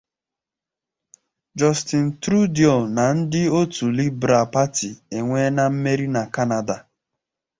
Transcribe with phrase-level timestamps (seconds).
[1.59, 6.75] Justin Trudeau na Ndi otu Libral Pati Enwena Mmeri na Kanada